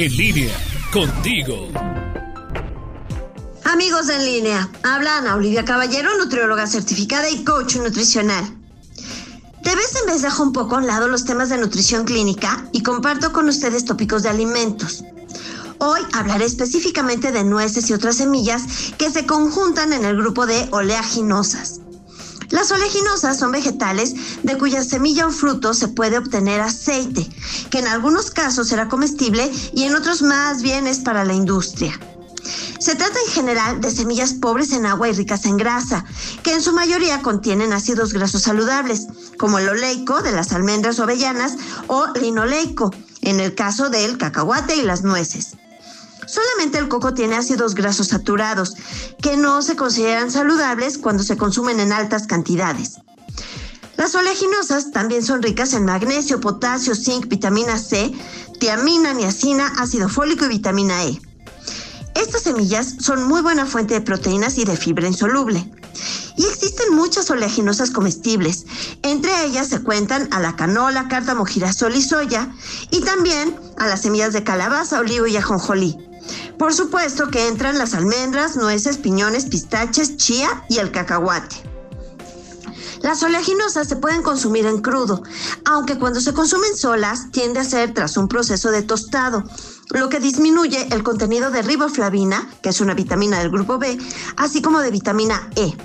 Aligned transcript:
En 0.00 0.16
línea, 0.16 0.56
contigo. 0.92 1.66
Amigos 3.64 4.08
en 4.08 4.24
línea, 4.24 4.70
habla 4.84 5.18
Ana 5.18 5.34
Olivia 5.34 5.64
Caballero, 5.64 6.16
nutrióloga 6.18 6.68
certificada 6.68 7.28
y 7.28 7.42
coach 7.42 7.78
nutricional. 7.78 8.44
De 9.64 9.74
vez 9.74 9.96
en 10.00 10.06
vez 10.06 10.22
dejo 10.22 10.44
un 10.44 10.52
poco 10.52 10.76
a 10.76 10.78
un 10.78 10.86
lado 10.86 11.08
los 11.08 11.24
temas 11.24 11.48
de 11.48 11.58
nutrición 11.58 12.04
clínica 12.04 12.68
y 12.70 12.84
comparto 12.84 13.32
con 13.32 13.48
ustedes 13.48 13.86
tópicos 13.86 14.22
de 14.22 14.28
alimentos. 14.28 15.02
Hoy 15.78 16.02
hablaré 16.12 16.44
específicamente 16.44 17.32
de 17.32 17.42
nueces 17.42 17.90
y 17.90 17.92
otras 17.92 18.18
semillas 18.18 18.62
que 18.98 19.10
se 19.10 19.26
conjuntan 19.26 19.92
en 19.92 20.04
el 20.04 20.16
grupo 20.16 20.46
de 20.46 20.68
oleaginosas. 20.70 21.80
Las 22.50 22.70
oleaginosas 22.70 23.38
son 23.38 23.52
vegetales 23.52 24.14
de 24.42 24.56
cuya 24.56 24.82
semilla 24.82 25.26
o 25.26 25.30
fruto 25.30 25.74
se 25.74 25.88
puede 25.88 26.16
obtener 26.16 26.60
aceite, 26.60 27.28
que 27.70 27.78
en 27.78 27.86
algunos 27.86 28.30
casos 28.30 28.68
será 28.68 28.88
comestible 28.88 29.50
y 29.74 29.84
en 29.84 29.94
otros 29.94 30.22
más 30.22 30.62
bien 30.62 30.86
es 30.86 30.98
para 31.00 31.24
la 31.24 31.34
industria. 31.34 31.98
Se 32.78 32.94
trata 32.94 33.18
en 33.26 33.32
general 33.32 33.80
de 33.80 33.90
semillas 33.90 34.32
pobres 34.32 34.72
en 34.72 34.86
agua 34.86 35.08
y 35.08 35.12
ricas 35.12 35.44
en 35.44 35.58
grasa, 35.58 36.06
que 36.42 36.54
en 36.54 36.62
su 36.62 36.72
mayoría 36.72 37.20
contienen 37.20 37.72
ácidos 37.74 38.14
grasos 38.14 38.42
saludables, 38.42 39.08
como 39.36 39.58
el 39.58 39.68
oleico 39.68 40.22
de 40.22 40.32
las 40.32 40.52
almendras 40.52 40.98
o 40.98 41.02
avellanas 41.02 41.56
o 41.88 42.06
linoleico, 42.14 42.94
en 43.20 43.40
el 43.40 43.54
caso 43.54 43.90
del 43.90 44.16
cacahuate 44.16 44.76
y 44.76 44.82
las 44.82 45.02
nueces. 45.02 45.57
Solamente 46.28 46.76
el 46.76 46.88
coco 46.88 47.14
tiene 47.14 47.36
ácidos 47.36 47.74
grasos 47.74 48.08
saturados, 48.08 48.74
que 49.22 49.38
no 49.38 49.62
se 49.62 49.76
consideran 49.76 50.30
saludables 50.30 50.98
cuando 50.98 51.22
se 51.22 51.38
consumen 51.38 51.80
en 51.80 51.90
altas 51.90 52.26
cantidades. 52.26 52.98
Las 53.96 54.14
oleaginosas 54.14 54.92
también 54.92 55.24
son 55.24 55.42
ricas 55.42 55.72
en 55.72 55.86
magnesio, 55.86 56.38
potasio, 56.38 56.94
zinc, 56.94 57.28
vitamina 57.28 57.78
C, 57.78 58.12
tiamina, 58.60 59.14
niacina, 59.14 59.72
ácido 59.78 60.10
fólico 60.10 60.44
y 60.44 60.48
vitamina 60.48 61.04
E. 61.04 61.18
Estas 62.14 62.42
semillas 62.42 62.96
son 63.00 63.22
muy 63.24 63.40
buena 63.40 63.64
fuente 63.64 63.94
de 63.94 64.02
proteínas 64.02 64.58
y 64.58 64.66
de 64.66 64.76
fibra 64.76 65.08
insoluble. 65.08 65.72
Y 66.36 66.44
existen 66.44 66.94
muchas 66.94 67.30
oleaginosas 67.30 67.90
comestibles. 67.90 68.66
Entre 69.02 69.46
ellas 69.46 69.68
se 69.68 69.80
cuentan 69.80 70.28
a 70.30 70.40
la 70.40 70.56
canola, 70.56 71.08
cártamo, 71.08 71.46
girasol 71.46 71.96
y 71.96 72.02
soya, 72.02 72.52
y 72.90 73.00
también 73.00 73.56
a 73.78 73.86
las 73.86 74.02
semillas 74.02 74.34
de 74.34 74.44
calabaza, 74.44 75.00
olivo 75.00 75.26
y 75.26 75.36
ajonjolí. 75.36 76.07
Por 76.58 76.74
supuesto 76.74 77.28
que 77.28 77.48
entran 77.48 77.78
las 77.78 77.94
almendras, 77.94 78.56
nueces, 78.56 78.98
piñones, 78.98 79.46
pistaches, 79.46 80.16
chía 80.16 80.64
y 80.68 80.78
el 80.78 80.90
cacahuate. 80.90 81.68
Las 83.02 83.22
oleaginosas 83.22 83.86
se 83.86 83.96
pueden 83.96 84.22
consumir 84.22 84.66
en 84.66 84.80
crudo, 84.80 85.22
aunque 85.64 85.98
cuando 85.98 86.20
se 86.20 86.34
consumen 86.34 86.76
solas 86.76 87.30
tiende 87.30 87.60
a 87.60 87.64
ser 87.64 87.94
tras 87.94 88.16
un 88.16 88.26
proceso 88.26 88.70
de 88.70 88.82
tostado, 88.82 89.44
lo 89.90 90.08
que 90.08 90.20
disminuye 90.20 90.88
el 90.90 91.02
contenido 91.02 91.50
de 91.50 91.62
riboflavina, 91.62 92.50
que 92.60 92.70
es 92.70 92.80
una 92.80 92.94
vitamina 92.94 93.38
del 93.38 93.50
grupo 93.50 93.78
B, 93.78 93.98
así 94.36 94.60
como 94.62 94.80
de 94.80 94.90
vitamina 94.90 95.48
E. 95.54 95.76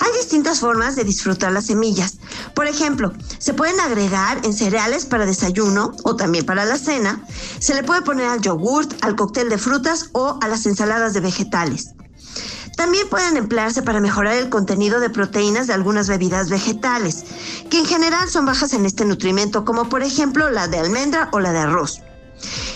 Hay 0.00 0.12
distintas 0.12 0.60
formas 0.60 0.96
de 0.96 1.04
disfrutar 1.04 1.52
las 1.52 1.66
semillas. 1.66 2.16
Por 2.54 2.66
ejemplo, 2.66 3.12
se 3.38 3.52
pueden 3.52 3.78
agregar 3.80 4.40
en 4.44 4.54
cereales 4.54 5.04
para 5.04 5.26
desayuno 5.26 5.92
o 6.04 6.16
también 6.16 6.46
para 6.46 6.64
la 6.64 6.78
cena. 6.78 7.22
Se 7.58 7.74
le 7.74 7.82
puede 7.82 8.02
poner 8.02 8.26
al 8.26 8.40
yogurt, 8.40 8.92
al 9.04 9.14
cóctel 9.14 9.50
de 9.50 9.58
frutas 9.58 10.08
o 10.12 10.38
a 10.40 10.48
las 10.48 10.64
ensaladas 10.64 11.12
de 11.12 11.20
vegetales. 11.20 11.90
También 12.76 13.10
pueden 13.10 13.36
emplearse 13.36 13.82
para 13.82 14.00
mejorar 14.00 14.36
el 14.36 14.48
contenido 14.48 15.00
de 15.00 15.10
proteínas 15.10 15.66
de 15.66 15.74
algunas 15.74 16.08
bebidas 16.08 16.48
vegetales, 16.48 17.24
que 17.68 17.78
en 17.78 17.84
general 17.84 18.30
son 18.30 18.46
bajas 18.46 18.72
en 18.72 18.86
este 18.86 19.04
nutrimento, 19.04 19.66
como 19.66 19.90
por 19.90 20.02
ejemplo 20.02 20.48
la 20.48 20.66
de 20.66 20.78
almendra 20.78 21.28
o 21.32 21.40
la 21.40 21.52
de 21.52 21.58
arroz. 21.58 22.00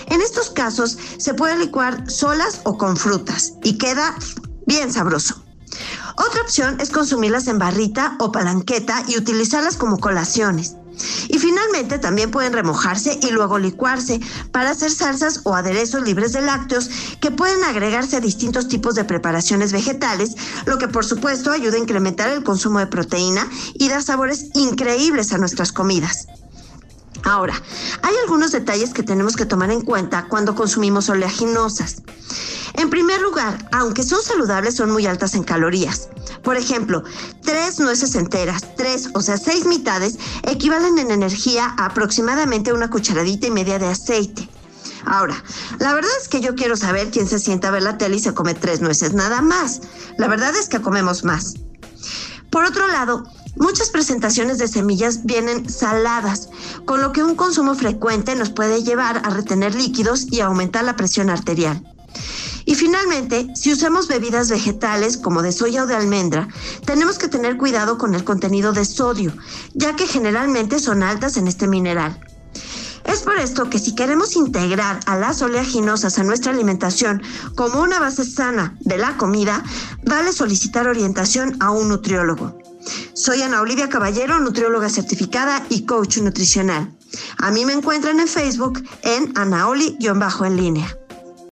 En 0.08 0.20
estos 0.20 0.50
casos 0.50 0.98
se 1.16 1.32
puede 1.32 1.56
licuar 1.56 2.10
solas 2.10 2.60
o 2.64 2.76
con 2.76 2.98
frutas 2.98 3.54
y 3.62 3.78
queda 3.78 4.14
bien 4.66 4.92
sabroso. 4.92 5.43
Otra 6.16 6.42
opción 6.42 6.78
es 6.80 6.90
consumirlas 6.90 7.48
en 7.48 7.58
barrita 7.58 8.16
o 8.20 8.30
palanqueta 8.30 9.02
y 9.08 9.16
utilizarlas 9.16 9.76
como 9.76 9.98
colaciones. 9.98 10.76
Y 11.28 11.38
finalmente 11.38 11.98
también 11.98 12.30
pueden 12.30 12.52
remojarse 12.52 13.18
y 13.20 13.30
luego 13.30 13.58
licuarse 13.58 14.20
para 14.52 14.70
hacer 14.70 14.92
salsas 14.92 15.40
o 15.44 15.54
aderezos 15.54 16.02
libres 16.02 16.32
de 16.32 16.42
lácteos 16.42 16.88
que 17.20 17.32
pueden 17.32 17.64
agregarse 17.64 18.16
a 18.16 18.20
distintos 18.20 18.68
tipos 18.68 18.94
de 18.94 19.04
preparaciones 19.04 19.72
vegetales, 19.72 20.36
lo 20.66 20.78
que 20.78 20.88
por 20.88 21.04
supuesto 21.04 21.50
ayuda 21.50 21.76
a 21.76 21.80
incrementar 21.80 22.30
el 22.30 22.44
consumo 22.44 22.78
de 22.78 22.86
proteína 22.86 23.48
y 23.74 23.88
da 23.88 24.00
sabores 24.00 24.50
increíbles 24.54 25.32
a 25.32 25.38
nuestras 25.38 25.72
comidas. 25.72 26.28
Ahora, 27.24 27.54
hay 28.02 28.14
algunos 28.22 28.52
detalles 28.52 28.92
que 28.92 29.02
tenemos 29.02 29.34
que 29.34 29.46
tomar 29.46 29.70
en 29.70 29.80
cuenta 29.80 30.26
cuando 30.28 30.54
consumimos 30.54 31.08
oleaginosas. 31.08 32.02
En 32.74 32.90
primer 32.90 33.20
lugar, 33.20 33.68
aunque 33.72 34.02
son 34.02 34.22
saludables, 34.22 34.76
son 34.76 34.90
muy 34.90 35.06
altas 35.06 35.34
en 35.34 35.44
calorías. 35.44 36.08
Por 36.42 36.56
ejemplo, 36.56 37.04
tres 37.42 37.78
nueces 37.78 38.14
enteras, 38.14 38.62
tres, 38.76 39.08
o 39.14 39.20
sea, 39.20 39.38
seis 39.38 39.64
mitades, 39.64 40.18
equivalen 40.42 40.98
en 40.98 41.10
energía 41.10 41.74
a 41.78 41.86
aproximadamente 41.86 42.72
una 42.72 42.90
cucharadita 42.90 43.46
y 43.46 43.50
media 43.50 43.78
de 43.78 43.86
aceite. 43.86 44.48
Ahora, 45.06 45.42
la 45.78 45.94
verdad 45.94 46.10
es 46.20 46.28
que 46.28 46.40
yo 46.40 46.54
quiero 46.54 46.76
saber 46.76 47.10
quién 47.10 47.28
se 47.28 47.38
sienta 47.38 47.68
a 47.68 47.72
ver 47.72 47.82
la 47.82 47.98
tele 47.98 48.16
y 48.16 48.20
se 48.20 48.34
come 48.34 48.54
tres 48.54 48.80
nueces 48.80 49.12
nada 49.12 49.40
más. 49.42 49.82
La 50.18 50.28
verdad 50.28 50.54
es 50.56 50.68
que 50.68 50.80
comemos 50.80 51.24
más. 51.24 51.54
Por 52.50 52.64
otro 52.64 52.86
lado, 52.88 53.24
Muchas 53.56 53.90
presentaciones 53.90 54.58
de 54.58 54.66
semillas 54.66 55.24
vienen 55.24 55.70
saladas, 55.70 56.48
con 56.86 57.00
lo 57.00 57.12
que 57.12 57.22
un 57.22 57.36
consumo 57.36 57.76
frecuente 57.76 58.34
nos 58.34 58.50
puede 58.50 58.82
llevar 58.82 59.22
a 59.24 59.30
retener 59.30 59.76
líquidos 59.76 60.26
y 60.28 60.40
aumentar 60.40 60.82
la 60.82 60.96
presión 60.96 61.30
arterial. 61.30 61.80
Y 62.66 62.74
finalmente, 62.74 63.48
si 63.54 63.72
usamos 63.72 64.08
bebidas 64.08 64.48
vegetales 64.48 65.16
como 65.16 65.42
de 65.42 65.52
soya 65.52 65.84
o 65.84 65.86
de 65.86 65.94
almendra, 65.94 66.48
tenemos 66.86 67.18
que 67.18 67.28
tener 67.28 67.56
cuidado 67.56 67.98
con 67.98 68.14
el 68.14 68.24
contenido 68.24 68.72
de 68.72 68.84
sodio, 68.84 69.32
ya 69.74 69.96
que 69.96 70.06
generalmente 70.06 70.78
son 70.78 71.02
altas 71.02 71.36
en 71.36 71.46
este 71.46 71.66
mineral. 71.66 72.18
Es 73.04 73.20
por 73.20 73.38
esto 73.38 73.68
que 73.68 73.78
si 73.78 73.94
queremos 73.94 74.34
integrar 74.34 74.98
a 75.06 75.16
las 75.16 75.42
oleaginosas 75.42 76.18
a 76.18 76.24
nuestra 76.24 76.52
alimentación 76.52 77.22
como 77.54 77.82
una 77.82 78.00
base 78.00 78.24
sana 78.24 78.76
de 78.80 78.96
la 78.96 79.16
comida, 79.18 79.62
vale 80.04 80.32
solicitar 80.32 80.88
orientación 80.88 81.56
a 81.60 81.70
un 81.70 81.88
nutriólogo. 81.88 82.58
Soy 83.12 83.42
Ana 83.42 83.60
Olivia 83.60 83.88
Caballero, 83.88 84.40
nutrióloga 84.40 84.88
certificada 84.88 85.64
y 85.68 85.84
coach 85.84 86.18
nutricional. 86.18 86.94
A 87.38 87.50
mí 87.50 87.64
me 87.64 87.74
encuentran 87.74 88.20
en 88.20 88.28
Facebook 88.28 88.82
en 89.02 89.36
Anaoli-en 89.36 90.56
línea. 90.56 90.96